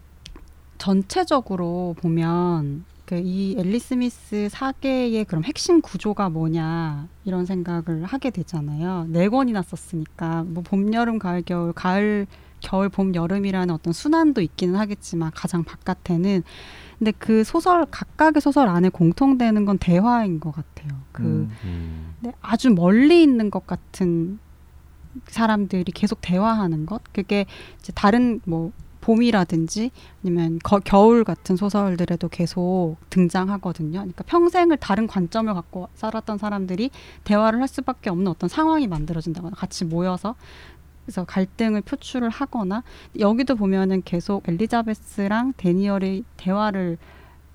[0.77, 9.07] 전체적으로 보면 그이 앨리 스미스 사계의 그럼 핵심 구조가 뭐냐 이런 생각을 하게 되잖아요.
[9.09, 12.29] 네 권이나 썼으니까 뭐 봄, 여름, 가을, 겨울, 가을,
[12.61, 16.45] 겨울, 봄, 여름이라는 어떤 순환도 있기는 하겠지만 가장 바깥에는
[17.01, 20.97] 근데 그 소설 각각의 소설 안에 공통되는 건 대화인 것 같아요.
[21.11, 21.51] 그 음.
[21.65, 22.15] 음.
[22.21, 24.39] 네, 아주 멀리 있는 것 같은
[25.27, 27.47] 사람들이 계속 대화하는 것 그게
[27.81, 29.91] 이제 다른 뭐 봄이라든지
[30.23, 33.99] 아니면 거, 겨울 같은 소설들에도 계속 등장하거든요.
[33.99, 36.91] 그러니까 평생을 다른 관점을 갖고 살았던 사람들이
[37.25, 40.35] 대화를 할 수밖에 없는 어떤 상황이 만들어진다거나 같이 모여서
[41.05, 42.83] 그래서 갈등을 표출을 하거나
[43.19, 46.99] 여기도 보면은 계속 엘리자베스랑 데니얼의 대화를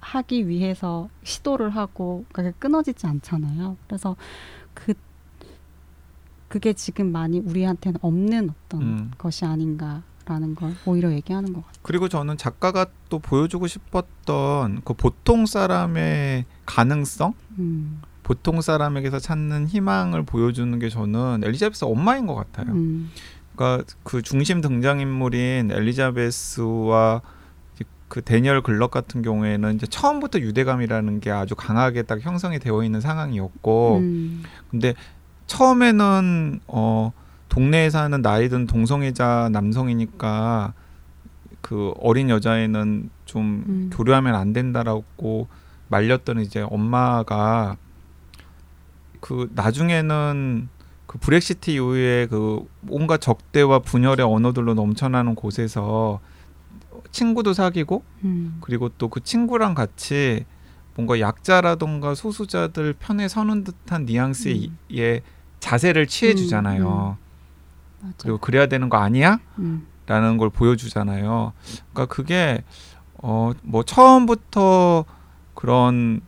[0.02, 3.78] 하기 위해서 시도를 하고 그게 끊어지지 않잖아요.
[3.88, 4.16] 그래서
[4.74, 4.94] 그
[6.48, 9.12] 그게 지금 많이 우리한테는 없는 어떤 음.
[9.18, 11.80] 것이 아닌가 라는 걸 오히려 얘기하는 것 같아요.
[11.84, 20.24] 그리고 저는 작가가 또 보여주고 싶었던 그 보통 사람의 가능성, 음, 보통 사람에게서 찾는 희망을
[20.24, 22.74] 보여주는 게 저는 엘리자베스 엄마인 것 같아요.
[22.74, 23.12] 음,
[23.56, 27.22] 그러니까 그 중심 등장인물인 엘리자베스와
[28.08, 33.02] 그 데니얼 글럭 같은 경우에는 이제 처음부터 유대감이라는 게 아주 강하게 딱 형성이 되어 있는
[33.02, 34.94] 상황이었고, 음, 근데
[35.48, 37.12] 처음에는 어
[37.56, 40.74] 동네에 사는 나이든 동성애자 남성이니까
[41.62, 43.90] 그 어린 여자애는 좀 음.
[43.94, 45.48] 교류하면 안 된다라고
[45.88, 47.78] 말렸던 이제 엄마가
[49.22, 50.68] 그 나중에는
[51.08, 56.20] 그 브렉시트 이후에 그 온갖 적대와 분열의 언어들로 넘쳐나는 곳에서
[57.12, 60.44] 친구도 사귀고 음, 그리고 또 그 친구랑 같이
[60.96, 64.78] 뭔가 약자라던가 소수자들 편에 서는 듯한 뉘앙스의 음.
[64.92, 65.22] 의
[65.62, 67.18] 자세를 취해 주잖아요.
[68.02, 68.14] 맞아.
[68.18, 69.40] 그리고 그래야 되는 거 아니야?
[69.60, 71.54] 음, 라는 걸 보여주잖아요.
[71.94, 72.64] 그러니까 그게
[73.22, 75.06] 어 뭐 처음부터
[75.56, 76.22] 그런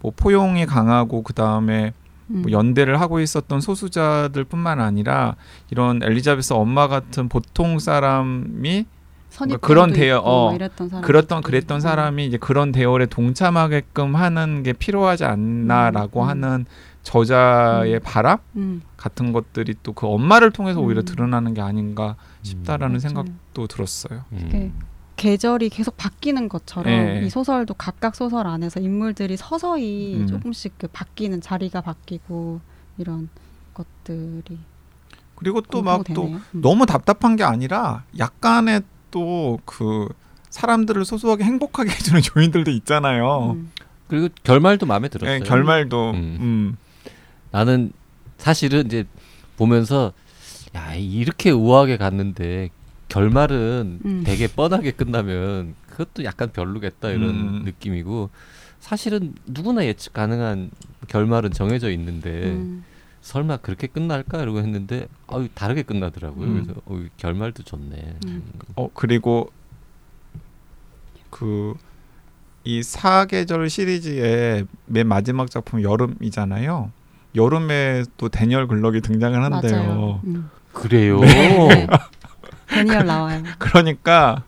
[0.00, 1.92] 뭐 포용이 강하고 그 다음에
[2.30, 5.36] 음, 뭐 연대를 하고 있었던 소수자들뿐만 아니라
[5.70, 8.86] 이런 엘리자베스 엄마 같은 보통 사람이
[9.30, 10.56] 선입견도 그런 대여- 어,
[10.88, 16.28] 사람 그랬던 그랬던 사람이 이제 그런 대열에 동참하게끔 하는 게 필요하지 않나라고 음, 음.
[16.28, 16.66] 하는
[17.04, 18.00] 저자의 음.
[18.02, 21.04] 바람 음, 같은 것들이 또 그 엄마를 통해서 오히려 음.
[21.04, 22.98] 드러나는 게 아닌가 싶다라는 맞아요.
[22.98, 24.24] 생각도 들었어요.
[24.32, 24.72] 음.
[25.16, 27.22] 계절이 계속 바뀌는 것처럼 예.
[27.24, 30.26] 이 소설도 각각 소설 안에서 인물들이 서서히 음.
[30.26, 32.60] 조금씩 그 바뀌는 자리가 바뀌고
[32.98, 33.28] 이런
[33.74, 34.58] 것들이
[35.36, 36.40] 그리고 또 막또 공통되네요.
[36.56, 36.60] 음.
[36.60, 40.08] 너무 답답한 게 아니라 약간의 또 그
[40.50, 43.52] 사람들을 소소하게 행복하게 해주는 요인들도 있잖아요.
[43.56, 43.70] 음.
[44.08, 45.34] 그리고 결말도 마음에 들었어요.
[45.36, 46.76] 예, 결말도 음.
[47.54, 47.56] 음.
[47.56, 47.92] 나는
[48.38, 49.04] 사실은 이제
[49.56, 50.12] 보면서
[50.74, 52.70] 야 이렇게 우아하게 갔는데
[53.08, 54.22] 결말은 음.
[54.26, 57.62] 되게 뻔하게 끝나면 그것도 약간 별로겠다 이런 음.
[57.64, 58.30] 느낌이고
[58.80, 60.70] 사실은 누구나 예측 가능한
[61.08, 62.84] 결말은 정해져 있는데 음.
[63.22, 66.46] 설마 그렇게 끝날까 이러고 했는데 아유 다르게 끝나더라고요.
[66.46, 66.62] 음.
[66.64, 68.16] 그래서 어, 결말도 좋네.
[68.26, 68.42] 음.
[68.76, 69.50] 어 그리고
[71.30, 71.74] 그
[72.64, 76.90] 이 사계절 시리즈의 맨 마지막 작품 여름이잖아요.
[77.36, 79.76] 여름에 또 데니얼 글럭이 등장을 한대요.
[79.82, 80.20] 맞아요.
[80.24, 80.50] 음.
[80.72, 81.20] 그래요.
[81.20, 81.86] 네.
[82.68, 83.42] 데니얼 나와요.
[83.58, 84.42] 그러니까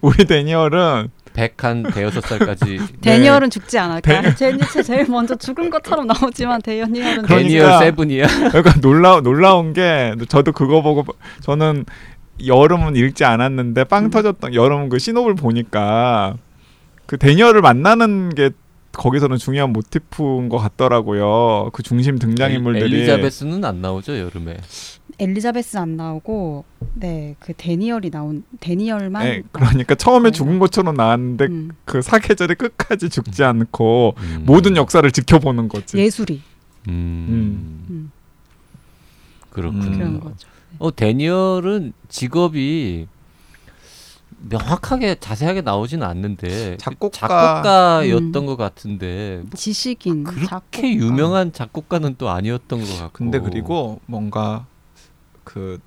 [0.00, 4.34] 우리 데니얼은 백한 대여섯 살까지 데니얼은 죽지 않을까?
[4.34, 8.26] 제니체 제일 먼저 죽은 것처럼 나오지만 데니얼은 그러니까- 데니얼 세븐이야.
[8.50, 11.04] 그러니까 놀라 놀라운 게 저도 그거 보고
[11.40, 11.84] 저는
[12.44, 14.10] 여름은 읽지 않았는데 빵 음.
[14.10, 16.34] 터졌던 여름 그 신호를 보니까
[17.06, 18.50] 그 데니얼을 만나는 게
[18.92, 21.70] 거기서는 중요한 모티프인 것 같더라고요.
[21.72, 24.56] 그 중심 등장인물들이 엘리자베스는 안 나오죠 여름에.
[25.20, 30.36] 엘리자베스 안 나오고 네 그 데니얼이 나온 데니얼만 네, 그러니까 처음에 네.
[30.36, 34.42] 죽은 것처럼 나왔는데 음, 그 사계절에 끝까지 죽지 않고 음.
[34.44, 35.96] 모든 역사를 지켜보는 거지.
[35.98, 36.40] 예술이
[36.88, 37.84] 음.
[37.90, 38.12] 음,
[39.50, 39.86] 그렇군요.
[39.86, 39.92] 음.
[39.98, 40.48] 그런 거죠.
[40.78, 43.06] 어 데니얼은 직업이
[44.40, 47.18] 명확하게 자세하게 나오지는 않는데 작곡가.
[47.28, 48.46] 작곡가였던 음.
[48.46, 50.88] 것 같은데 뭐 지식인 그렇게 작곡가.
[50.88, 53.12] 유명한 작곡가는 또 아니었던 것 같고.
[53.12, 54.66] 근데 그리고 뭔가
[55.44, 55.80] 그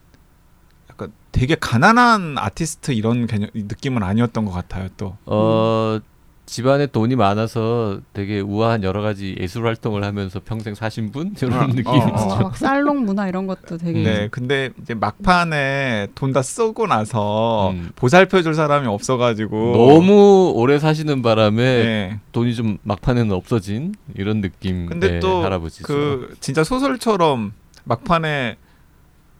[0.89, 4.89] 약간 되게 가난한 아티스트 이런 개념 느낌은 아니었던 것 같아요.
[4.97, 5.99] 또 어
[6.45, 11.67] 집안에 돈이 많아서 되게 우아한 여러 가지 예술 활동을 하면서 평생 사신 분 이런 어,
[11.67, 11.89] 느낌이죠.
[12.13, 16.87] 어, 어, 막 살롱 문화 이런 것도 되게 네, 근데 이제 막판에 돈 다 쓰고
[16.87, 17.91] 나서 음.
[17.95, 22.19] 보살펴줄 사람이 없어가지고 너무 오래 사시는 바람에 네.
[22.31, 25.83] 돈이 좀 막판에는 없어진 이런 느낌의 근데 또 네, 할아버지죠.
[25.87, 27.53] 그 진짜 소설처럼
[27.85, 28.57] 막판에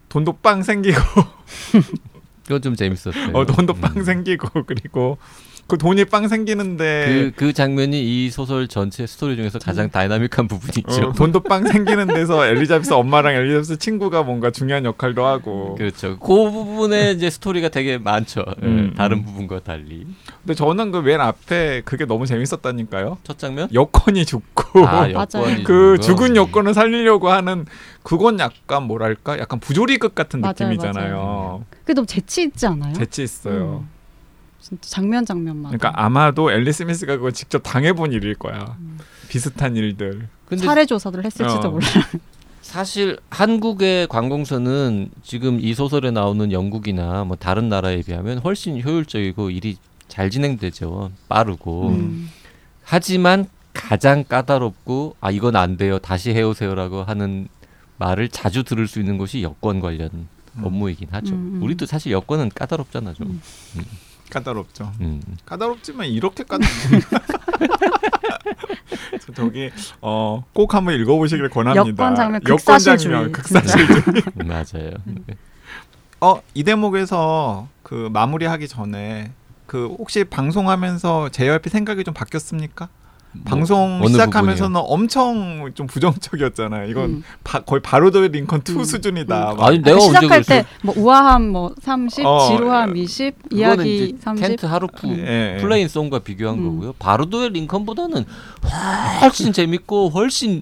[0.09, 0.99] 돈도 빵 생기고
[2.43, 3.31] 그건 좀 재밌었어요.
[3.33, 3.81] 어, 돈도 음.
[3.81, 5.17] 빵 생기고 그리고
[5.67, 11.09] 그 돈이 빵 생기는데 그, 그 장면이 이 소설 전체 스토리 중에서 가장 다이나믹한 부분이죠.
[11.09, 16.17] 어, 돈도 빵 생기는 데서 엘리자베스 엄마랑 엘리자베스 친구가 뭔가 중요한 역할도 하고 그렇죠.
[16.19, 18.43] 그 부분에 이제 스토리가 되게 많죠.
[18.63, 19.25] 예, 음, 다른 음.
[19.25, 20.05] 부분과 달리.
[20.41, 23.67] 근데 저는 그 맨 앞에 그게 너무 재밌었다니까요 첫 장면?
[23.73, 25.13] 여권이 죽고 아, 맞아요.
[25.13, 26.01] 여권이 그 거.
[26.03, 27.65] 죽은 여권을 살리려고 하는
[28.03, 32.93] 그건 약간 뭐랄까 약간 부조리극 같은 맞아요, 느낌이잖아요 그게 너무 재치 있지 않아요?
[32.93, 34.00] 재치 있어요 음.
[34.61, 38.97] 진짜 장면 장면마다 그러니까 아마도 앨리 스미스가 그걸 직접 당해본 일일 거야 음.
[39.27, 41.71] 비슷한 일들 근데 사례 조사를 했을지도 어.
[41.71, 42.03] 몰라요.
[42.61, 49.77] 사실 한국의 관공서는 지금 이 소설에 나오는 영국이나 뭐 다른 나라에 비하면 훨씬 효율적이고 일이
[50.07, 51.11] 잘 진행되죠.
[51.27, 51.89] 빠르고.
[51.89, 52.29] 음.
[52.83, 55.99] 하지만 가장 까다롭고 아 이건 안 돼요.
[55.99, 57.47] 다시 해오세요라고 하는
[57.97, 60.63] 말을 자주 들을 수 있는 것이 여권 관련 음.
[60.63, 61.33] 업무이긴 하죠.
[61.33, 61.63] 음, 음.
[61.63, 63.41] 우리도 사실 여권은 까다롭잖아 좀.
[63.77, 63.83] 음.
[64.31, 65.21] 까다롭죠 음.
[65.45, 66.71] 까다롭지만 이렇게 까다롭
[69.35, 71.87] 저기 어, 꼭 한번 읽어보시길 권합니다.
[71.87, 73.13] 여권 장면 극사실주의.
[73.13, 74.23] 장면 극사실주의.
[74.45, 74.91] 맞아요.
[75.05, 75.35] 네.
[76.19, 79.31] 어, 이 대목에서 그 마무리하기 전에
[79.65, 82.89] 그 혹시 방송하면서 JYP 생각이 좀 바뀌었습니까?
[83.45, 86.89] 방송 뭐, 시작하면서는 엄청 좀 부정적이었잖아요.
[86.89, 87.23] 이건 음.
[87.43, 88.83] 바, 거의 바로더 링컨 2 음.
[88.83, 89.51] 수준이다.
[89.53, 89.57] 음.
[89.57, 89.67] 막.
[89.67, 90.43] 아니, 내가 시작할?
[90.43, 94.47] 때 뭐 우아함 뭐 30, 어, 지루함 20, 그거는 이야기 이제 30.
[94.47, 95.61] 켄트 하루프 예, 예.
[95.61, 96.63] 플레인 송과 비교한 음.
[96.75, 96.93] 거고요.
[96.99, 98.25] 바르도의 링컨보다는
[99.21, 100.61] 훨씬 재밌고 훨씬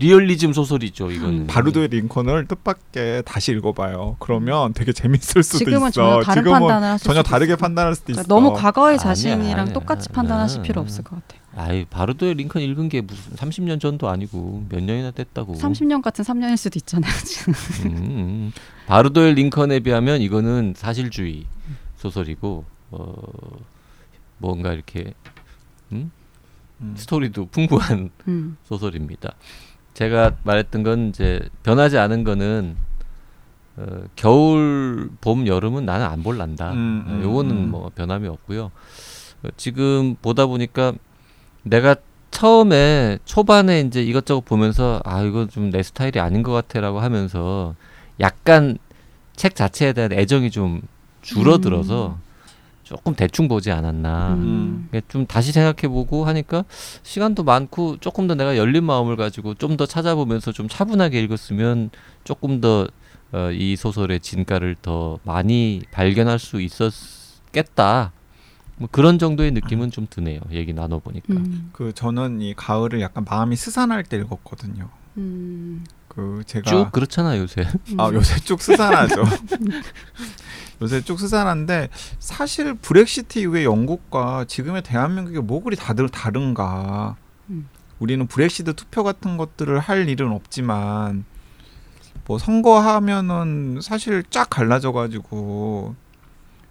[0.00, 1.10] 리얼리즘 소설이죠.
[1.10, 1.48] 이거는.
[1.48, 4.14] 바루도의 링컨을 뜻밖의 다시 읽어봐요.
[4.20, 5.90] 그러면 되게 재밌을 수도 지금은 있어.
[5.90, 7.56] 전혀 다른 지금은 판단을 하실 전혀 수도 다르게.
[7.56, 8.22] 판단할 수도 있어.
[8.22, 9.72] 그러니까 너무 과거의 아니야, 자신이랑 아니야.
[9.74, 10.62] 똑같이 판단하실 아.
[10.62, 11.40] 필요 없을 것 같아요.
[11.58, 15.54] 아이 바르도의 링컨 읽은 게 무슨 30년 전도 아니고 몇 년이나 됐다고.
[15.54, 17.12] 30년 같은 3년일 수도 있잖아요.
[17.26, 17.52] 지금.
[17.86, 18.52] 음, 음.
[18.86, 21.46] 바르도의 링컨에 비하면 이거는 사실주의
[21.96, 23.14] 소설이고 어
[24.38, 25.14] 뭔가 이렇게
[25.90, 26.12] 음?
[26.80, 26.94] 음.
[26.96, 28.56] 스토리도 풍부한 음.
[28.62, 29.34] 소설입니다.
[29.94, 32.76] 제가 말했던 건 이제 변하지 않은 거는
[33.78, 36.72] 어, 겨울, 봄, 여름은 나는 안 볼란다.
[36.72, 37.70] 음, 어, 음, 요거는 음.
[37.72, 38.70] 뭐 변함이 없고요.
[39.42, 40.92] 어, 지금 보다 보니까
[41.62, 41.96] 내가
[42.30, 47.74] 처음에 초반에 이제 이것저것 보면서 아 이거 좀 내 스타일이 아닌 것 같아라고 하면서
[48.20, 48.78] 약간
[49.36, 50.82] 책 자체에 대한 애정이 좀
[51.22, 52.18] 줄어들어서
[52.84, 54.34] 조금 대충 보지 않았나.
[54.34, 54.88] 음.
[55.08, 56.64] 좀 다시 생각해보고 하니까
[57.02, 61.90] 시간도 많고 조금 더 내가 열린 마음을 가지고 좀 더 찾아보면서 좀 차분하게 읽었으면
[62.24, 62.88] 조금 더
[63.32, 68.12] 어, 이 소설의 진가를 더 많이 발견할 수 있었겠다.
[68.78, 70.40] 뭐 그런 정도의 느낌은 좀 드네요.
[70.52, 71.34] 얘기 나눠 보니까.
[71.34, 71.70] 음.
[71.72, 74.88] 그 저는 이 가을을 약간 마음이 스산할 때 읽었거든요.
[75.16, 75.84] 음.
[76.06, 77.66] 그 제가 쭉 그렇잖아 요새.
[77.98, 79.24] 아 요새 쭉 스산하죠.
[80.80, 81.88] 요새 쭉 스산한데
[82.18, 87.16] 사실 브렉시트 이후에 영국과 지금의 대한민국이 뭐 그리 다들 다른가.
[87.50, 87.68] 음.
[87.98, 91.24] 우리는 브렉시트 투표 같은 것들을 할 일은 없지만
[92.26, 95.96] 뭐 선거하면은 사실 쫙 갈라져 가지고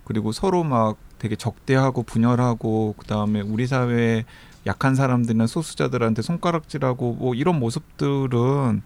[0.05, 4.25] 그리고 서로 막 되게 적대하고 분열하고 그다음에 우리 사회에
[4.65, 8.81] 약한 사람들이나 소수자들한테 손가락질하고 뭐 이런 모습들은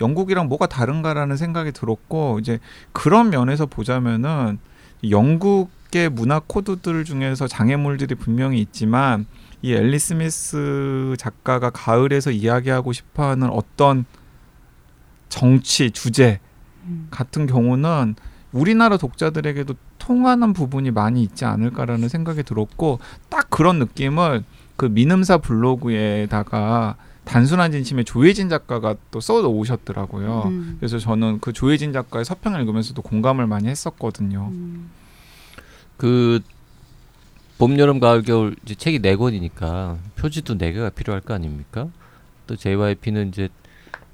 [0.00, 2.58] 영국이랑 뭐가 다른가라는 생각이 들었고 이제
[2.92, 4.58] 그런 면에서 보자면은
[5.08, 9.26] 영국의 문화 코드들 중에서 장애물들이 분명히 있지만
[9.62, 14.04] 이 앨리 스미스 작가가 가을에서 이야기하고 싶어하는 어떤
[15.28, 16.40] 정치 주제
[16.84, 17.08] 음.
[17.10, 18.14] 같은 경우는
[18.52, 19.74] 우리나라 독자들에게도
[20.06, 24.44] 통하는 부분이 많이 있지 않을까라는 생각이 들었고 딱 그런 느낌을
[24.76, 30.42] 그 민음사 블로그에다가 단순한 진심의 조혜진 작가가 또 써오셨더라고요.
[30.46, 30.76] 음.
[30.78, 34.50] 그래서 저는 그 조혜진 작가의 서평을 읽으면서도 공감을 많이 했었거든요.
[34.52, 34.90] 음.
[35.96, 36.38] 그
[37.58, 41.88] 봄, 여름, 가을, 겨울 이제 책이 네 권이니까 표지도 네 개가 필요할 거 아닙니까?
[42.46, 43.48] 또 JYP는 이제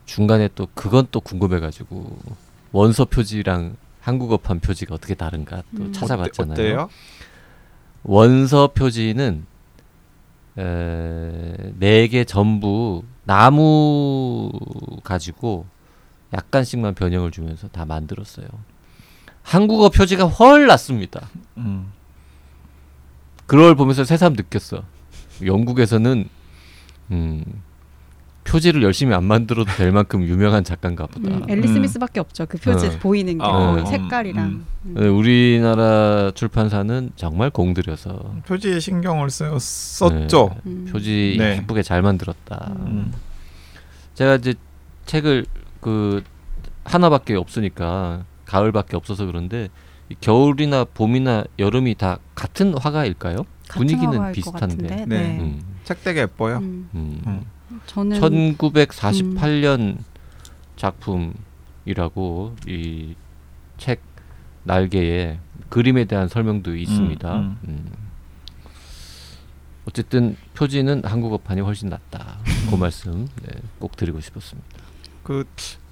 [0.07, 2.17] 중간에 또 그건 또 궁금해가지고
[2.73, 5.93] 원서 표지랑 한국어판 표지가 어떻게 다른가 또 음.
[5.93, 6.53] 찾아봤잖아요.
[6.53, 6.91] 어때, 요
[8.03, 9.47] 원서 표지는
[10.55, 14.51] 네 개 전부 나무
[15.05, 15.67] 가지고
[16.35, 18.47] 약간씩만 변형을 주면서 다 만들었어요.
[19.43, 21.29] 한국어 표지가 훨 낫습니다.
[21.59, 21.93] 음.
[23.47, 24.83] 그걸 보면서 새삼 느꼈어.
[25.45, 26.29] 영국에서는
[27.11, 27.45] 음,
[28.45, 31.29] 표지를 열심히 안 만들어도 될 만큼 유명한 작가인가 보다.
[31.29, 31.83] 음, 앨리스 음.
[31.83, 32.47] 미스밖에 없죠.
[32.47, 32.99] 그 표지 네.
[32.99, 34.45] 보이는 게 어, 음, 색깔이랑.
[34.45, 34.67] 음.
[34.87, 34.95] 음.
[34.95, 40.57] 네, 우리나라 출판사는 정말 공들여서 표지에 신경을 써, 썼죠.
[40.67, 40.89] 음.
[40.91, 41.59] 표지 네.
[41.59, 42.75] 예쁘게 잘 만들었다.
[42.87, 43.13] 음.
[44.15, 44.55] 제가 이제
[45.07, 45.47] 책을
[45.81, 46.23] 그
[46.85, 49.69] 하나밖에 없으니까 가을밖에 없어서 그런데
[50.09, 53.45] 이 겨울이나 봄이나 여름이 다 같은 화가일까요?
[53.69, 54.89] 같은 분위기는 비슷한데.
[54.89, 55.07] 같은데, 네.
[55.07, 55.41] 네.
[55.41, 56.59] 음, 책 되게 예뻐요.
[56.59, 56.89] 음.
[56.95, 57.45] 음.
[57.75, 57.81] 음.
[57.87, 59.99] 저는 1948년
[60.77, 63.15] 작품이라고 이
[63.83, 64.01] 책
[64.63, 67.35] 날개에 그림에 대한 설명도 있습니다.
[67.35, 67.59] 음.
[67.67, 67.93] 음.
[69.87, 72.39] 어쨌든 표지는 한국어판이 훨씬 낫다.
[72.71, 74.69] 그 말씀 네, 꼭 드리고 싶었습니다.
[75.25, 75.45] 그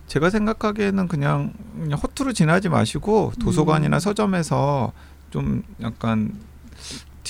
[0.07, 3.99] 제가 생각하기에는 그냥, 그냥 허투루 지나지 마시고 도서관이나 음.
[3.99, 4.93] 서점에서
[5.31, 6.33] 좀 약간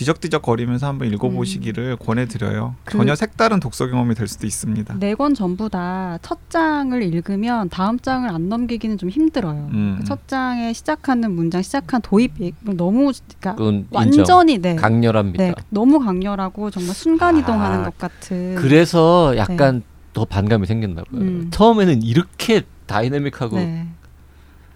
[0.04, 2.74] 뒤적뒤적 거리면서 한번 읽어보시기를 권해드려요.
[2.84, 4.94] 그- 전혀 색다른 독서 경험이 될 수도 있습니다.
[4.98, 9.68] 네 권 전부 다 첫 장을 읽으면 다음 장을 안 넘기기는 좀 힘들어요.
[9.72, 9.96] 음.
[10.00, 13.84] 그 첫 장에 시작하는 문장, 시작한 도입 예- 너무 그러니까.
[13.90, 15.44] 완전히 네, 강렬합니다.
[15.44, 18.54] 네 너무 강렬하고 정말 순간 이동하는 아, 것 같은.
[18.54, 19.82] 그래서 약간
[20.14, 21.20] 더 반감이 생겼나 봐요.
[21.20, 21.48] 음.
[21.50, 23.86] 처음에는 이렇게 다이내믹하고 네.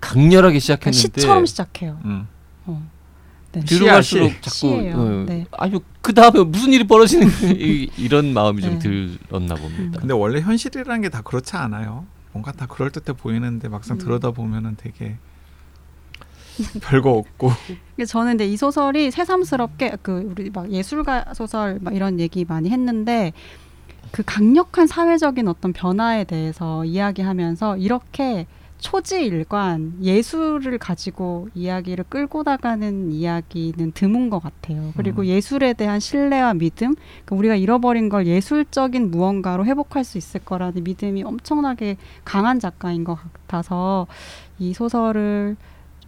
[0.00, 1.98] 강렬하게 그러니까 시작했는데 시처럼 시작해요.
[2.04, 2.28] 음.
[2.66, 2.82] 어.
[3.54, 3.64] 네.
[3.64, 4.60] 뒤로 갈수록 시.
[4.60, 4.74] 자꾸.
[4.94, 5.46] 어, 네.
[5.52, 9.14] 아유 그 다음에 무슨 일이 벌어지는 이- 이런 마음이 좀 네.
[9.28, 10.00] 들었나 봅니다.
[10.00, 12.06] 근데 원래 현실이라는 게 다 그렇지 않아요.
[12.32, 13.98] 뭔가 다 그럴 듯해 보이는데 막상 음.
[13.98, 15.16] 들여다 보면은 되게
[16.82, 17.50] 별거 없고.
[18.08, 23.32] 저는 근데 이 소설이 새삼스럽게 그 우리 막 예술가 소설 막 이런 얘기 많이 했는데
[24.12, 28.46] 그 강력한 사회적인 어떤 변화에 대해서 이야기하면서 이렇게
[28.84, 34.92] 초지일관 예술을 가지고 이야기를 끌고 나가는 이야기는 드문 것 같아요.
[34.94, 35.26] 그리고 음.
[35.26, 41.22] 예술에 대한 신뢰와 믿음, 그러니까 우리가 잃어버린 걸 예술적인 무언가로 회복할 수 있을 거라는 믿음이
[41.22, 44.06] 엄청나게 강한 작가인 것 같아서
[44.58, 45.56] 이 소설을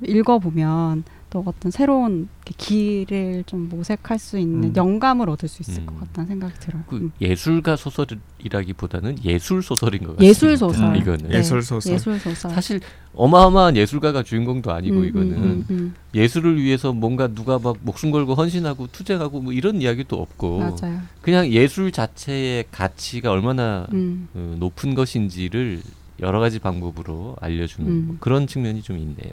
[0.03, 4.77] 읽어보면 또 어떤 새로운 길을 좀 모색할 수 있는 음.
[4.77, 5.87] 영감을 얻을 수 있을 음.
[5.87, 6.83] 것 같다는 생각이 들어요.
[6.87, 7.13] 그 음.
[7.21, 10.25] 예술가 소설이라기보다는 예술 소설인 것 같습니다.
[10.25, 11.95] 예술 소설, 음, 이거는 네, 예술 소설.
[11.95, 12.51] 예술 소설.
[12.53, 12.81] 사실
[13.15, 15.95] 어마어마한 예술가가 주인공도 아니고 음, 이거는 음, 음, 음.
[16.15, 21.01] 예술을 위해서 뭔가 누가 막 목숨 걸고 헌신하고 투쟁하고 뭐 이런 이야기도 없고 맞아요.
[21.23, 24.29] 그냥 예술 자체의 가치가 얼마나 음.
[24.35, 25.83] 어, 높은 것인지를
[26.21, 28.05] 여러 가지 방법으로 알려주는 음.
[28.07, 29.33] 뭐 그런 측면이 좀 있네요.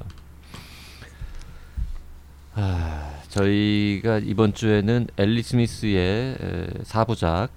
[2.56, 7.50] 아, 저희가 이번 주에는 앨리 스미스의 에, 사부작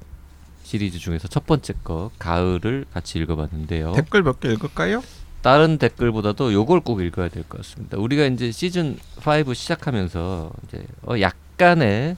[0.63, 3.93] 시리즈 중에서 첫 번째 거 가을을 같이 읽어봤는데요.
[3.93, 5.03] 댓글 몇 개 읽을까요?
[5.43, 7.99] 다른 댓글보다도 요걸 꼭 읽어야 될 것 같습니다.
[7.99, 12.17] 우리가 이제 시즌 5 시작하면서 이제 어 약간의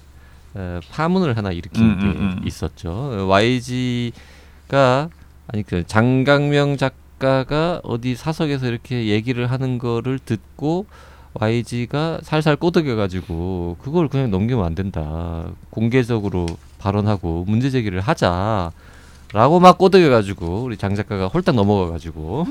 [0.54, 2.46] 어, 파문을 하나 일으킨 음, 게 음, 음.
[2.46, 2.90] 있었죠.
[2.90, 5.10] 어, YG가
[5.48, 10.86] 아니 그 장강명 작가가 어디 사석에서 이렇게 얘기를 하는 거를 듣고
[11.34, 15.46] YG가 살살 꼬드겨 가지고 그걸 그냥 넘기면 안 된다.
[15.70, 16.46] 공개적으로
[16.78, 22.46] 발언하고 문제 제기를 하자라고 막 꼬드겨 가지고 우리 장 작가가 홀딱 넘어가 가지고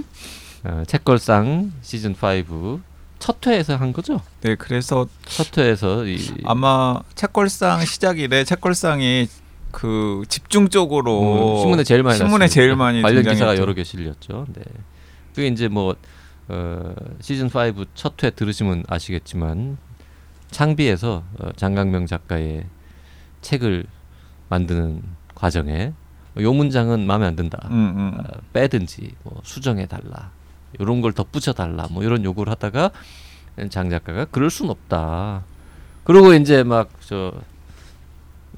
[0.64, 2.80] 어, 책걸상 시즌 5
[3.20, 4.22] 첫 회에서 한 거죠.
[4.42, 8.44] 네, 그래서 첫 회에서 이 아마 책걸상 시작 이래.
[8.44, 9.28] 책걸상이
[9.72, 12.54] 그 집중적으로 음, 신문에 제일 많이 신문에 났습니다.
[12.54, 13.58] 제일 많이 관련 기사가.
[13.58, 14.46] 여러 개 실렸죠.
[14.54, 14.62] 네.
[15.34, 15.96] 그게 이제 뭐
[16.50, 19.78] 어, 시즌 5 첫 회 들으시면 아시겠지만
[20.52, 22.66] 창비에서 어, 장강명 작가의
[23.42, 23.86] 책을
[24.50, 25.04] 만드는
[25.36, 25.94] 과정에
[26.40, 27.68] 요 문장은 마음에 안 든다.
[27.72, 28.20] 음, 음.
[28.20, 30.32] 어, 빼든지 뭐 수정해 달라.
[30.80, 31.88] 이런 걸 덧붙여 달라.
[31.92, 32.92] 뭐 이런 요구를 하다가
[33.70, 35.44] 장 작가가 그럴 순 없다.
[36.04, 37.34] 그리고 이제 막 저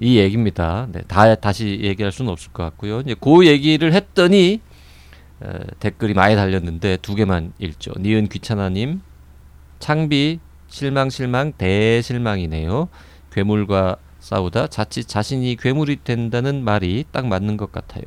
[0.01, 0.87] 이 얘기입니다.
[0.93, 3.01] 네, 다 다시 얘기할 수는 없을 것 같고요.
[3.01, 4.61] 이제 그 얘기를 했더니
[5.43, 7.93] 에, 댓글이 많이 달렸는데 두 개만 읽죠.
[7.99, 9.01] 니은 귀찮아님
[9.79, 12.89] 창비 실망 실망 대실망이네요.
[13.31, 18.03] 괴물과 싸우다 자칫 자신이 괴물이 된다는 말이 딱 맞는 것 같아요.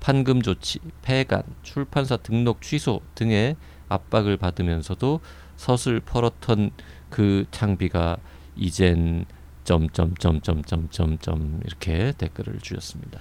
[0.00, 3.56] 판금 조치, 폐간, 출판사 등록 취소 등의
[3.88, 5.20] 압박을 받으면서도
[5.56, 6.70] 서슬 펄었던
[7.10, 8.16] 그 창비가
[8.56, 9.26] 이젠
[9.64, 13.20] 점점점점점점점 이렇게 댓글을 주셨습니다.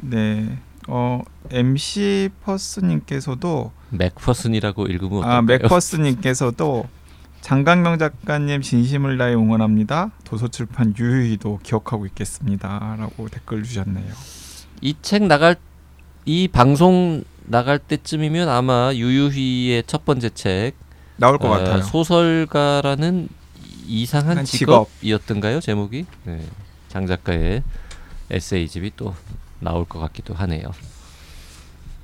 [0.00, 0.58] 네.
[0.90, 5.58] 어 MC 퍼스님께서도 맥퍼슨이라고 읽으면 아 어떨까요?
[5.58, 6.88] 맥퍼스님께서도
[7.40, 10.10] 장강명 작가님 진심을 다해 응원합니다.
[10.24, 14.12] 도서출판 유유히도 기억하고 있겠습니다.라고 댓글 주셨네요.
[14.80, 15.56] 이 책 나갈
[16.24, 20.72] 이 방송 나갈 때쯤이면 아마 유유희의 첫 번째 책
[21.16, 21.82] 나올 것 어, 같아요.
[21.82, 23.28] 소설가라는
[23.86, 24.44] 이상한.
[24.44, 26.44] 직업이었던가요 제목이 네.
[26.88, 27.62] 장 작가의
[28.30, 29.14] 에세이집이 또
[29.60, 30.72] 나올 것 같기도 하네요.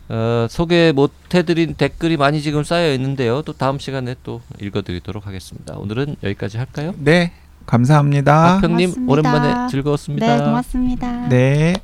[0.08, 3.42] 어, 소개 못해드린 댓글이 많이 지금 쌓여 있는데요.
[3.42, 5.76] 또 다음 시간에 또 읽어드리도록 하겠습니다.
[5.76, 6.94] 오늘은 여기까지 할까요?
[6.98, 7.32] 네,
[7.66, 8.54] 감사합니다.
[8.60, 9.12] 박평님 고맙습니다.
[9.12, 10.36] 오랜만에 즐거웠습니다.
[10.36, 11.28] 네, 고맙습니다.
[11.28, 11.74] 네.